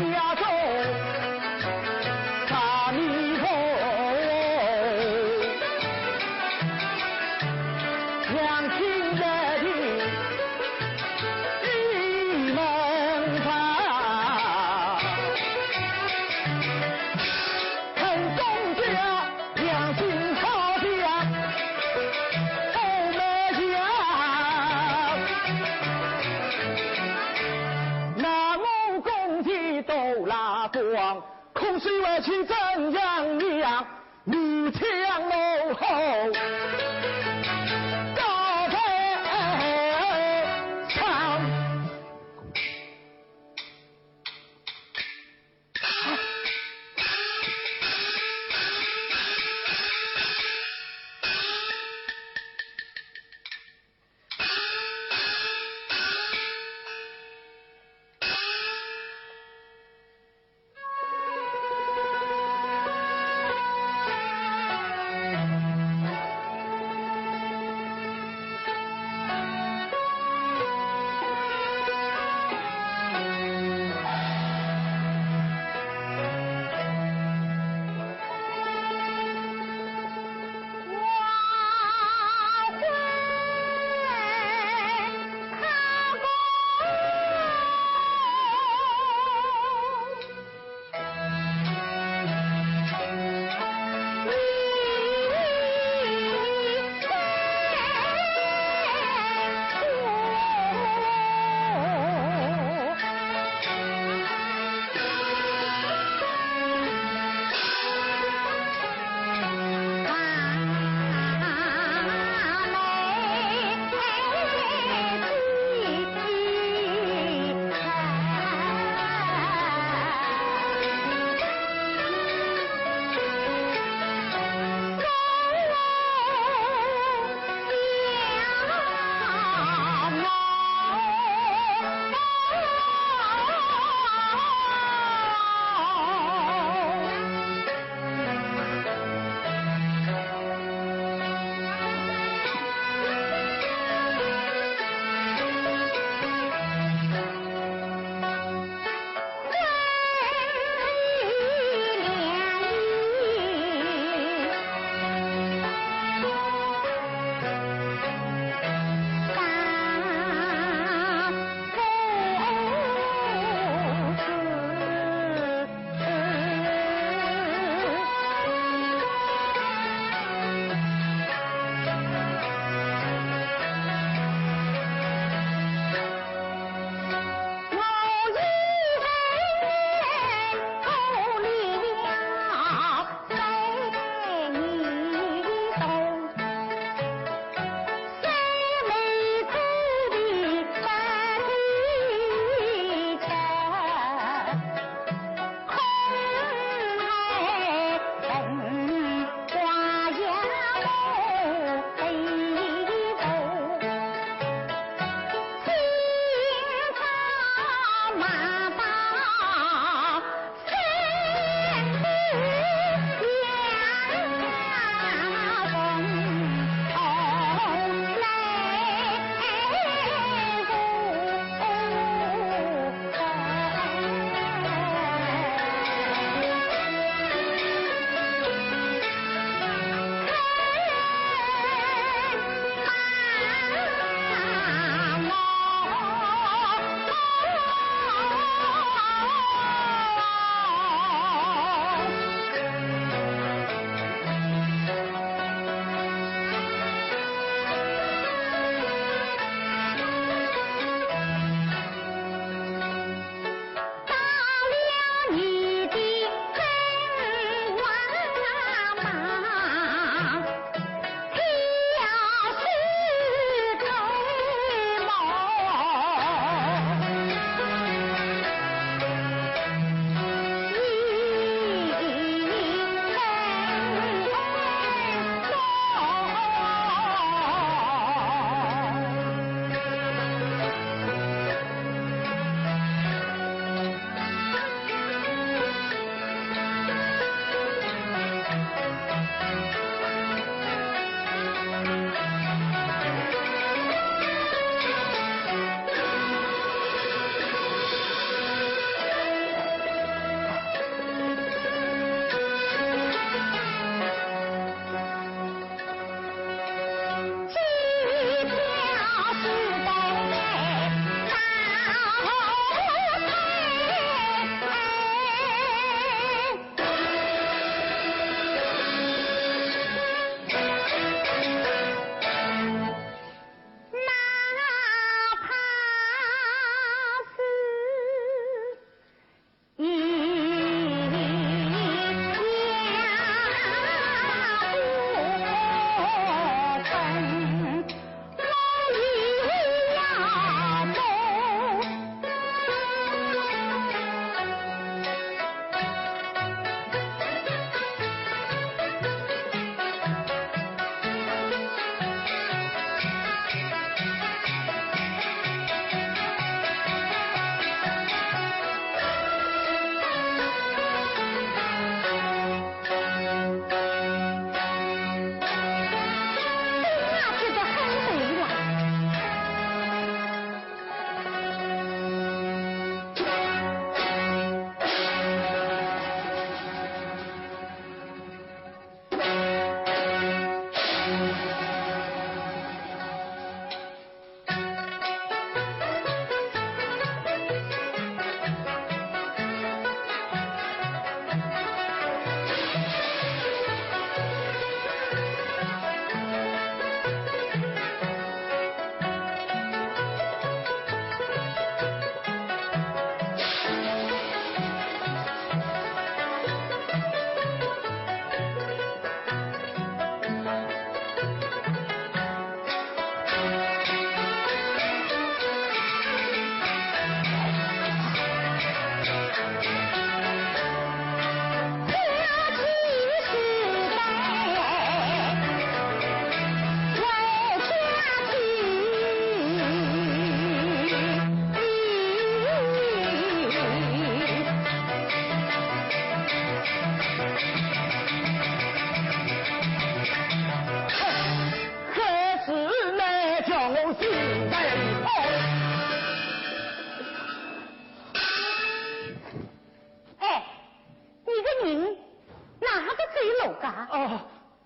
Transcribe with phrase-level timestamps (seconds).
[0.00, 0.29] किया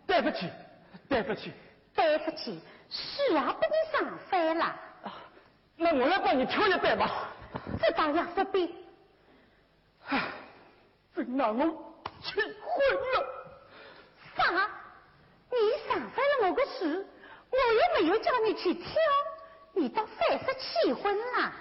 [0.07, 0.51] 对不起，
[1.09, 1.53] 对不起，
[1.95, 4.77] 对不起是啊，不能上飞了。
[5.77, 7.11] 那我来帮你挑一担吧。
[7.81, 8.75] 这倒也不必。
[10.07, 10.23] 唉，
[11.15, 11.65] 真让我
[12.21, 13.25] 气昏了。
[14.37, 14.71] 啥？
[15.51, 17.07] 你上翻了我个事，
[17.51, 18.93] 我又没有叫你去挑，
[19.73, 21.53] 你倒反是气昏了。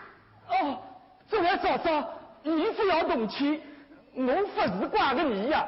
[0.50, 0.84] 哦，
[1.30, 3.62] 这位嫂嫂，你不要动气，
[4.16, 5.68] 我不是怪个你呀。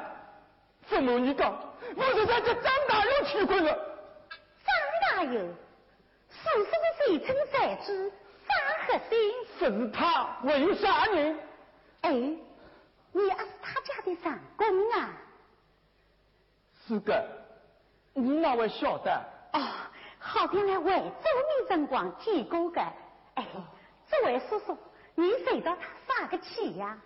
[0.82, 1.56] 父母你讲，
[1.94, 3.72] 我是在这张大友气昏了。
[4.64, 5.40] 张大友，
[6.30, 8.12] 叔叔的水村才子
[8.48, 9.18] 张和兴，
[9.58, 11.38] 是他为啥人？
[12.02, 15.10] 哎，你也是他家的长工啊？
[16.86, 17.28] 是的，
[18.14, 19.12] 你哪会晓得？
[19.52, 19.60] 哦，
[20.18, 22.80] 好像来惠州那辰光见过的。
[23.34, 23.46] 哎，
[24.10, 24.78] 这位叔叔，
[25.14, 26.98] 你随到他啥个气呀？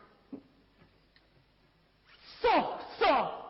[2.41, 3.50] 嫂嫂。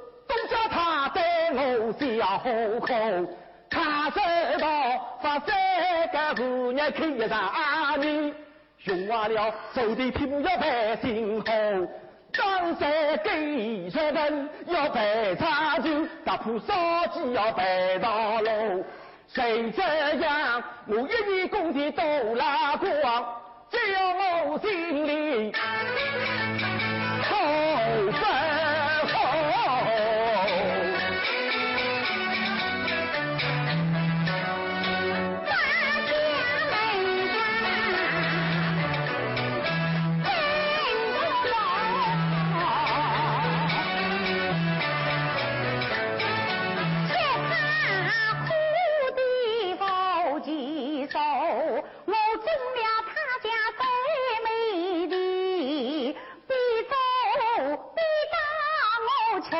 [1.91, 3.27] 我笑呵呵，
[3.69, 4.19] 他知
[4.59, 4.67] 道
[5.21, 5.53] 发三
[6.13, 7.51] 个姑娘看一上
[7.99, 8.33] 你，
[8.85, 11.51] 用完了手的皮肤要摆新好，
[12.31, 12.89] 张三
[13.21, 15.89] 给上门要摆茶酒，
[16.23, 16.73] 打铺烧
[17.07, 18.85] 鸡要摆大炉，
[19.27, 19.83] 谁这
[20.15, 22.03] 样我一年工资都
[22.35, 22.89] 拿光，
[23.69, 23.79] 叫
[24.47, 25.51] 我心里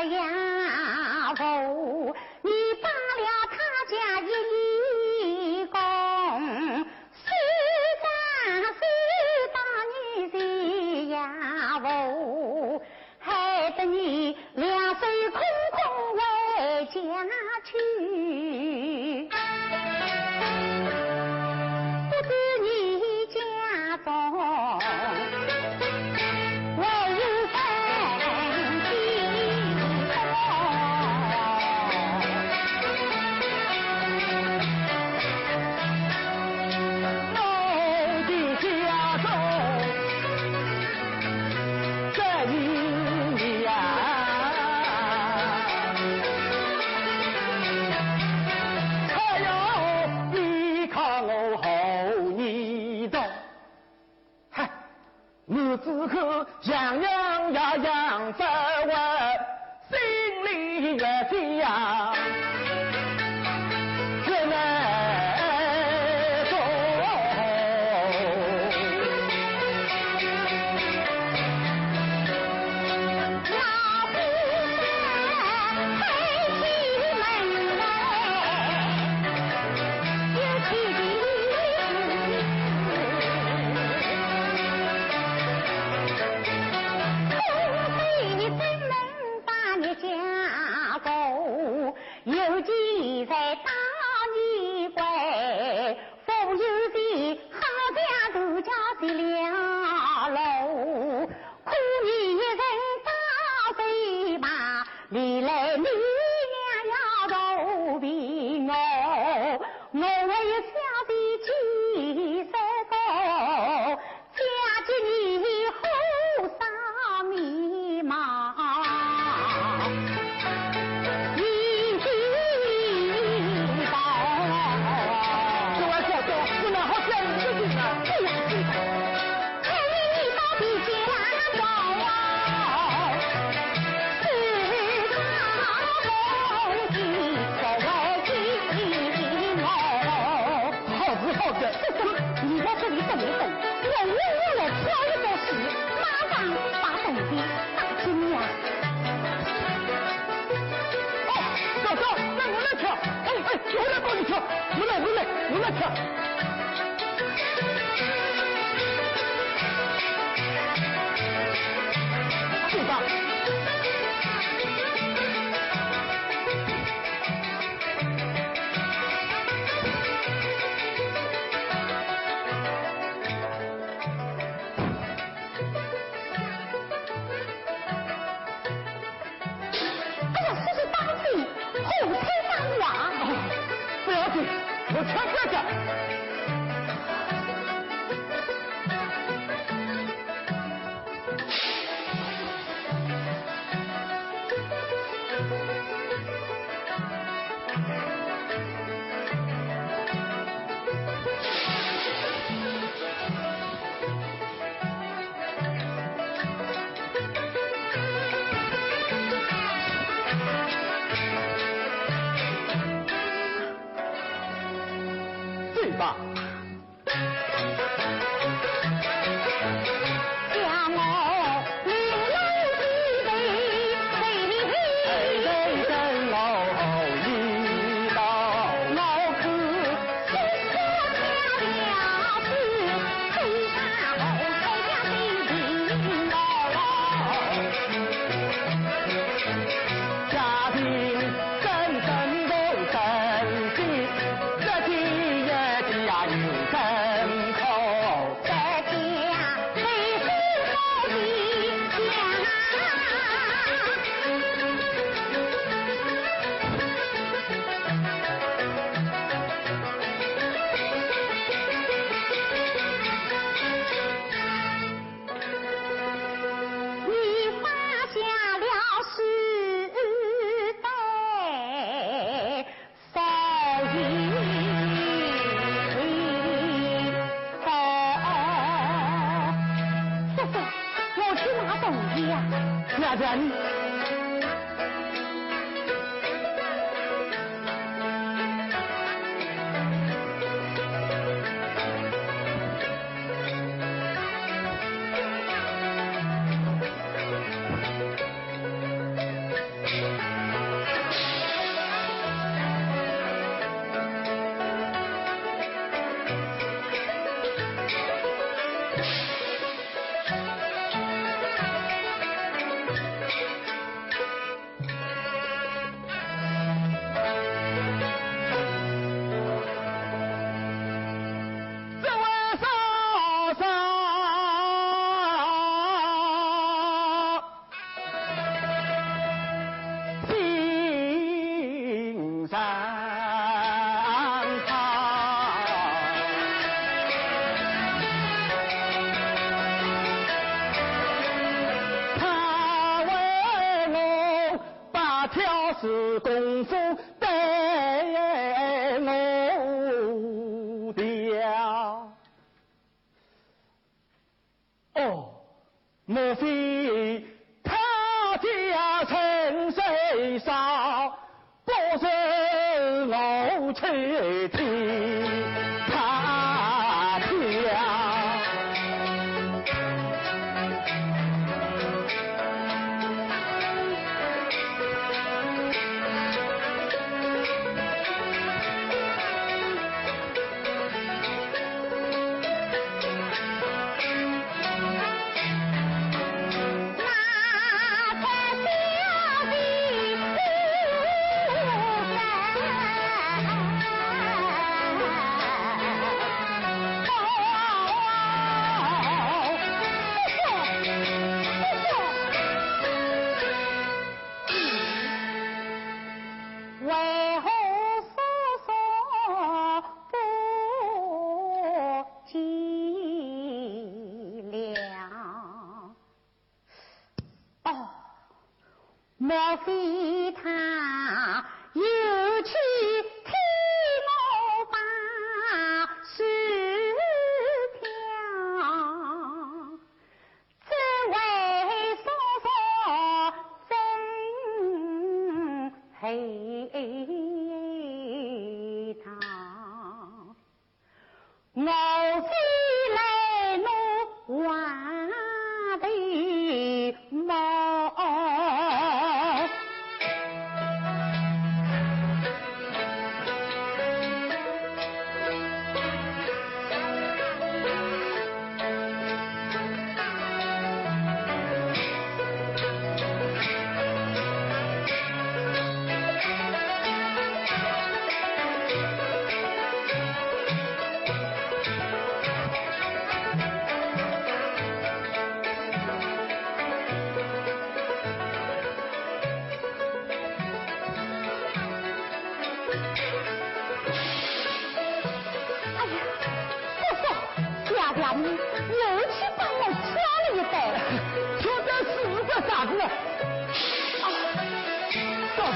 [0.05, 1.99] 呀呼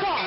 [0.01, 0.24] God.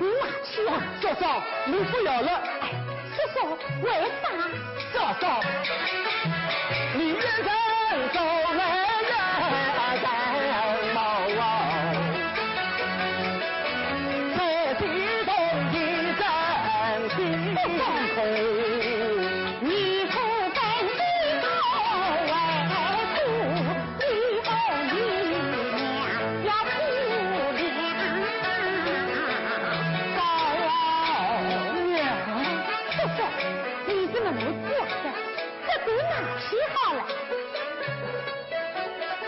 [0.00, 1.22] 你拿去啊，嫂嫂，
[1.66, 2.28] 你不要了。
[2.60, 2.62] 哎，
[3.14, 3.36] 叔叔，
[3.82, 3.86] 为
[4.22, 4.24] 啥？
[4.92, 5.22] 嫂嫂，
[6.94, 7.46] 你人生
[8.12, 10.98] 走来人人毛
[11.40, 11.42] 啊，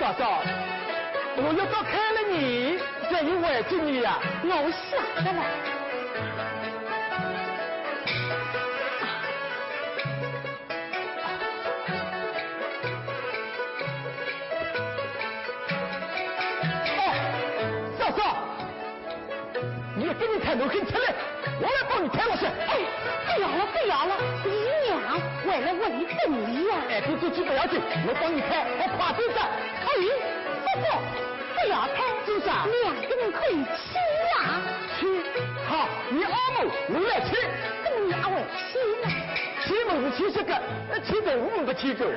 [0.06, 0.40] 嫂嫂，
[1.36, 2.78] 我要到开了你，
[3.10, 5.42] 再有外子你呀，我想着了。
[16.94, 17.00] 哦，
[17.98, 18.38] 嫂嫂，
[19.96, 21.12] 你要给你抬楼很出来，
[21.60, 22.46] 我来帮你抬过去。
[22.46, 22.78] 哎，
[23.26, 24.14] 不要了，不要了，
[24.44, 24.48] 姨
[24.86, 25.90] 娘为了为
[26.28, 26.76] 你呀。
[26.90, 29.75] 哎，走走去不要紧，我帮你抬，我快点着。
[29.96, 30.02] 哎，
[30.60, 30.84] 叔叔，
[31.54, 32.66] 不要开，做啥？
[32.66, 33.98] 两个人可以亲
[34.36, 34.60] 啊。
[34.98, 35.24] 亲，
[35.66, 37.32] 好，你阿母，我来亲。
[37.82, 38.32] 怎么你阿会
[38.70, 39.04] 亲呢？
[39.64, 40.50] 亲嘛是亲这个，
[41.00, 42.04] 亲的我们不亲够。
[42.04, 42.14] 叔叔，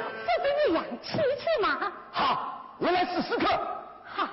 [0.68, 1.92] 你养亲亲嘛？
[2.12, 3.60] 好，我来试试看。
[4.04, 4.28] 好。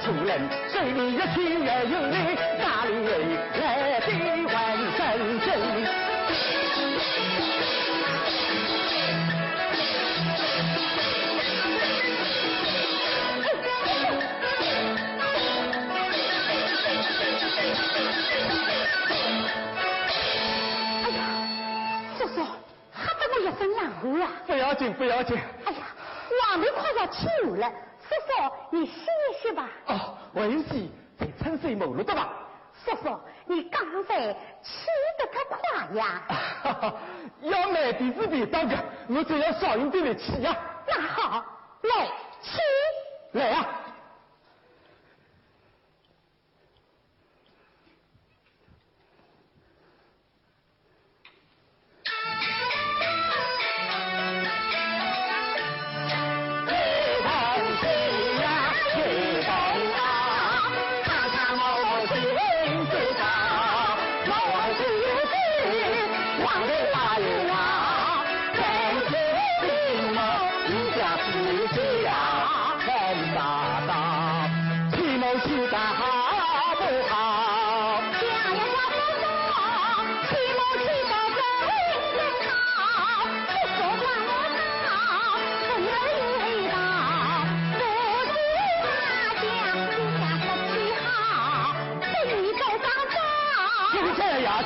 [0.00, 0.40] 出人，
[1.90, 2.16] 有你，
[2.58, 3.12] 哪里来
[3.52, 4.00] 的？
[21.04, 21.18] 哎呀，
[22.18, 22.34] 叔叔，
[22.92, 24.24] 吓得我一身冷汗啊！
[24.46, 25.38] 不要紧，不要紧。
[25.64, 25.78] 哎呀，
[26.50, 27.70] 王妹快要起雾了。
[28.26, 29.68] 叔叔，你歇一歇吧。
[29.86, 32.32] 哦，我有事在春水某路的吧？
[32.84, 34.32] 叔叔，你刚才
[34.62, 34.86] 起
[35.18, 36.22] 得可快呀！
[37.42, 38.76] 要买点子便当个，
[39.08, 40.56] 我只要少用点力气呀。
[40.86, 41.44] 那好，
[41.82, 42.06] 来
[42.40, 42.58] 起
[43.32, 43.68] 来啊！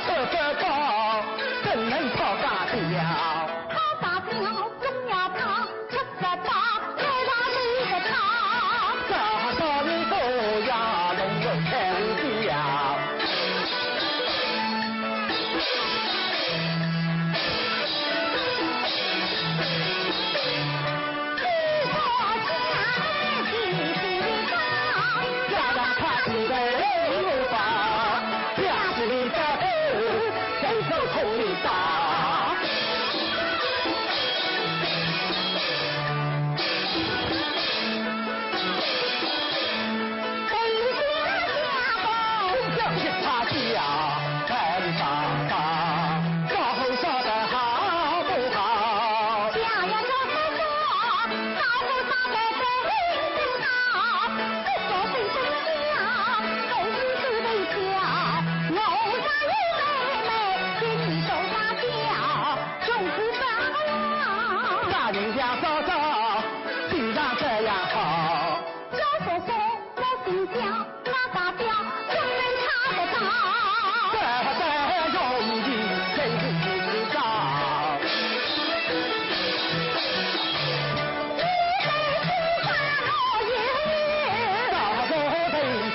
[0.07, 0.46] America.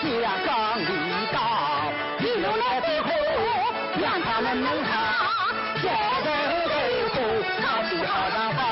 [0.02, 0.86] 既然讲你
[1.32, 1.38] 高，
[2.18, 3.08] 你来会火，
[4.00, 5.30] 让他们弄好，
[5.80, 5.84] 再
[6.24, 6.28] 走
[6.66, 6.74] 最
[7.14, 7.14] 后，
[7.62, 8.71] 他是好大。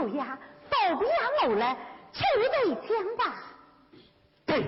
[0.00, 0.38] 不呀，
[0.70, 1.12] 倒不呀，
[1.46, 1.76] 我来
[2.10, 2.24] 去
[2.64, 3.34] 北疆吧。
[4.46, 4.64] 北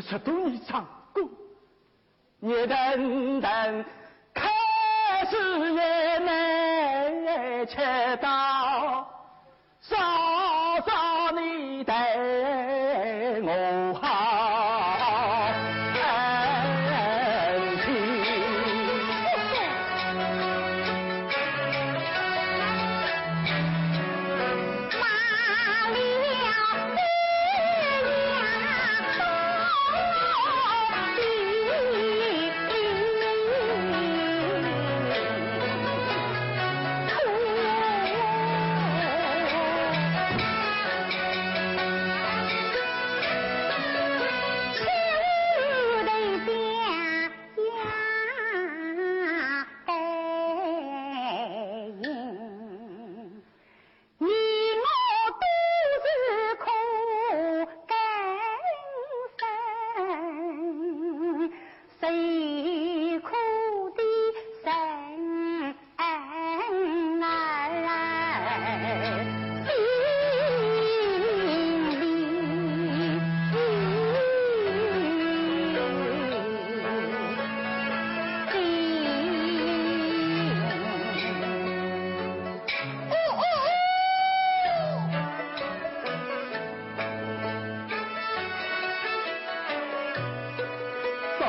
[0.00, 0.10] 疆。
[0.10, 1.22] 十多年唱歌，
[2.40, 3.84] 你等等，
[4.34, 4.48] 开
[5.28, 5.36] 始
[5.74, 7.76] 也没吃
[8.22, 9.17] 到，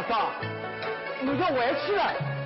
[0.09, 0.31] 爸，
[1.21, 2.38] 你就回去了。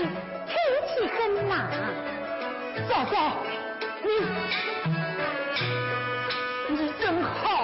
[0.00, 0.56] 天
[0.88, 1.52] 气很冷
[2.88, 3.12] 嫂嫂
[4.02, 4.06] 你
[6.74, 7.59] 你真好。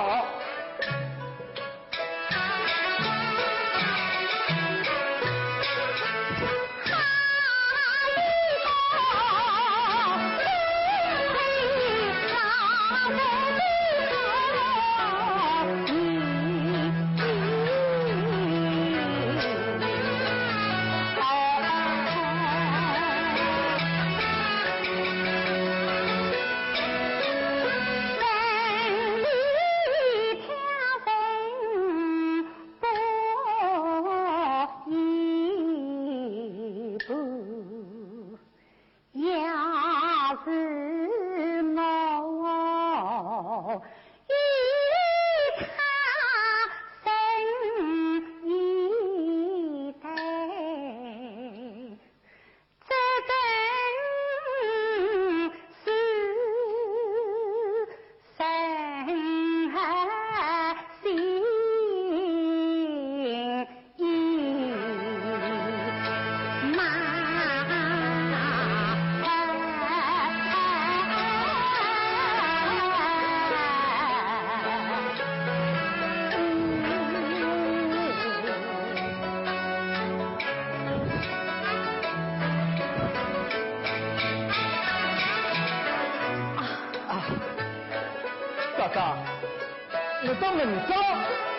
[88.99, 90.97] 我当领导，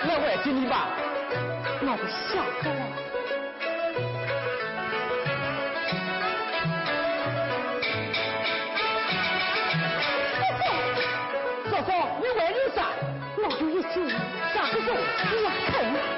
[0.01, 0.89] 我会接你吧？
[1.81, 2.81] 那不笑死了！
[11.69, 12.77] 嫂嫂，你问有啥？
[13.37, 14.09] 我就一句，
[14.55, 14.89] 啥子叫
[15.29, 16.16] “你看”。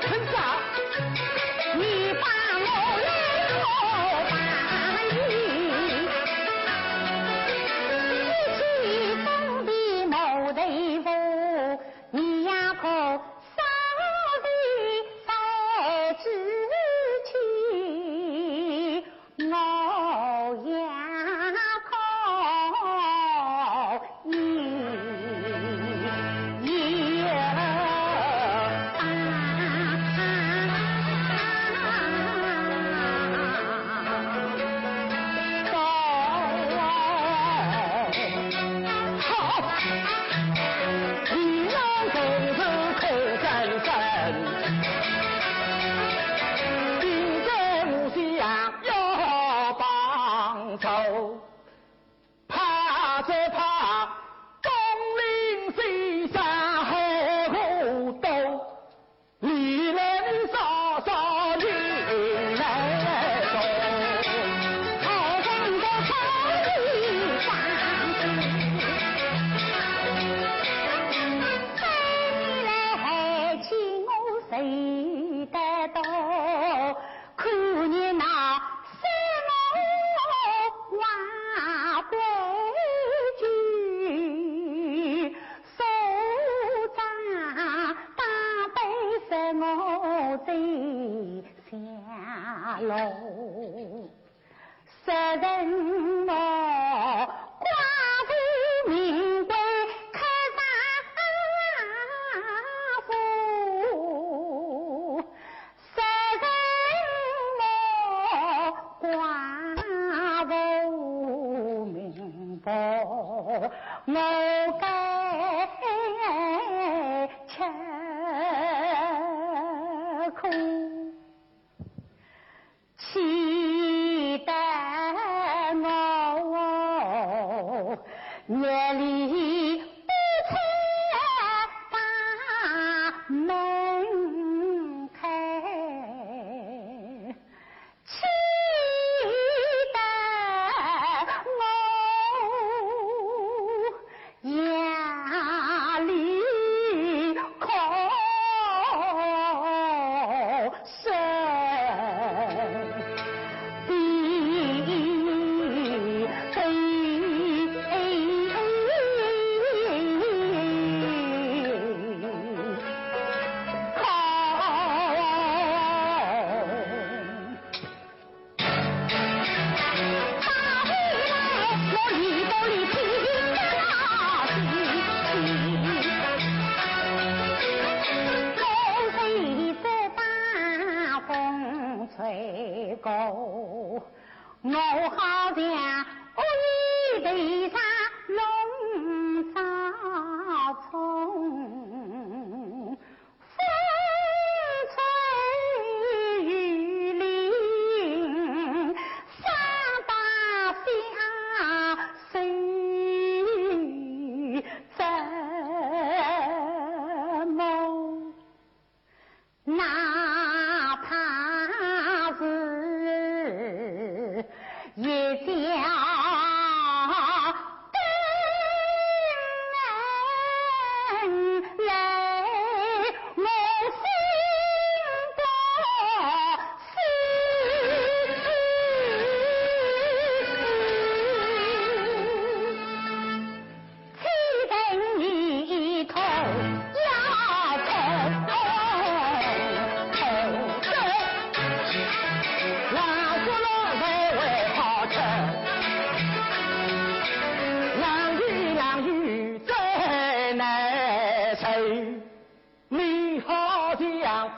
[252.90, 254.52] 你好像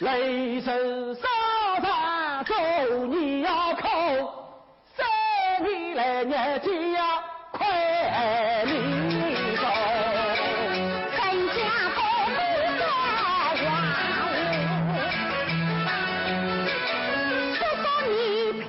[0.00, 1.22] 雷神烧
[1.82, 2.54] 沙走
[3.06, 3.74] 你要
[4.94, 5.06] 三
[5.64, 7.00] 年来年纪要
[7.50, 7.66] 快
[8.64, 8.72] 你
[9.56, 9.62] 走
[11.10, 11.18] 人
[11.48, 11.58] 家
[11.96, 11.98] 不
[12.30, 12.40] 路
[12.78, 12.82] 多
[13.64, 13.68] 哇
[17.60, 17.62] 哦
[18.06, 18.08] 你
[18.52, 18.66] 偏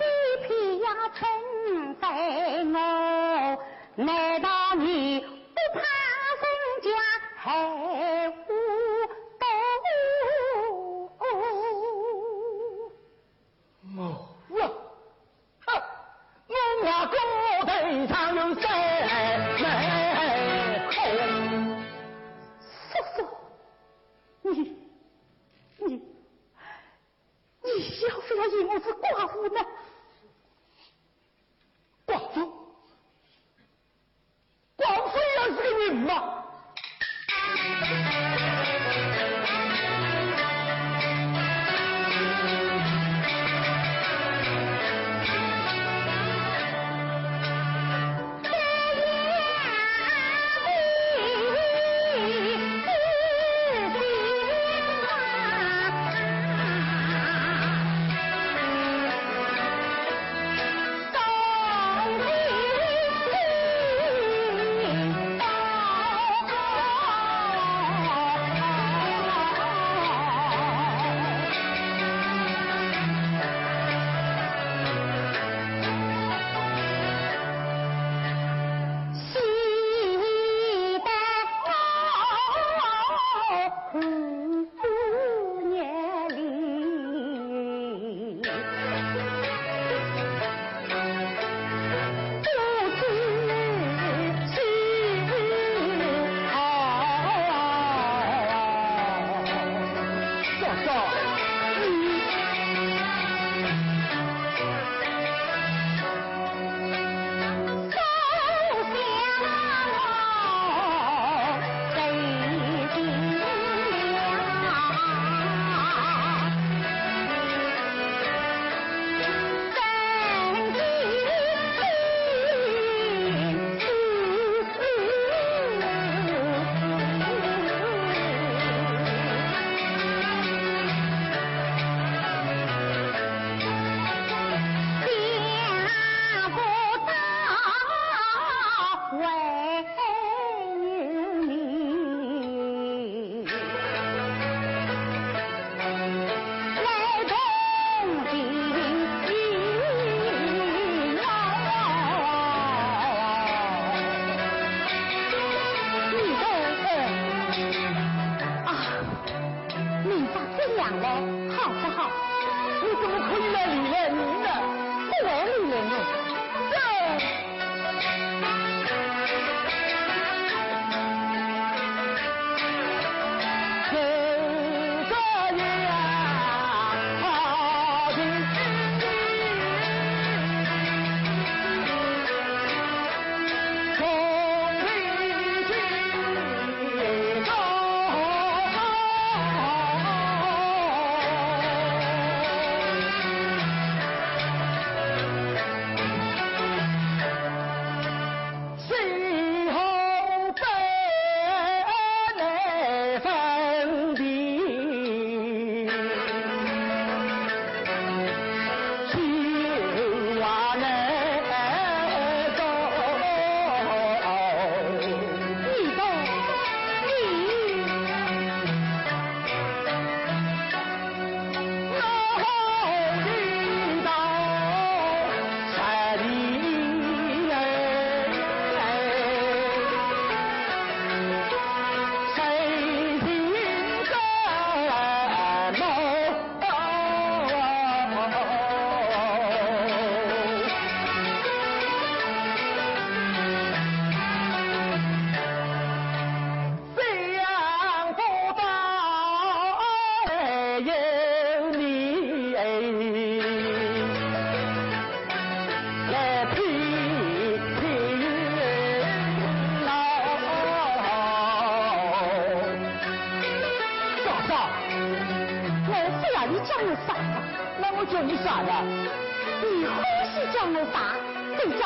[0.48, 0.50] 偏
[0.80, 1.20] 要成
[1.96, 2.04] 分
[2.74, 2.78] 我
[3.98, 5.26] 难道你不
[5.74, 6.88] 怕人家？
[7.38, 7.89] 好。
[29.48, 29.66] 呢？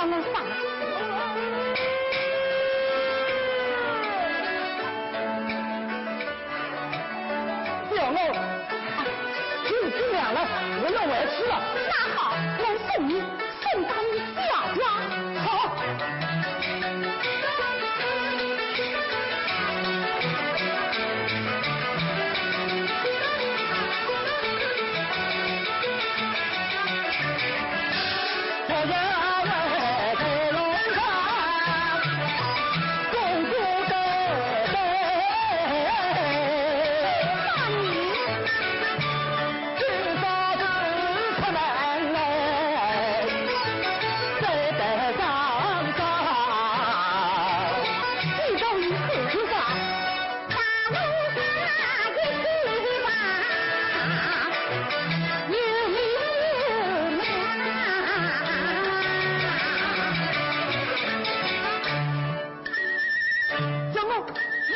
[0.05, 0.35] 我啥。
[7.89, 8.17] 叫我，
[9.63, 10.37] 天已经亮了，
[10.83, 11.53] 我要回去了。
[11.87, 12.19] 那好，
[12.59, 13.11] 我送你
[13.61, 14.39] 送到你家
[14.75, 14.81] 家。
[15.41, 15.47] 好。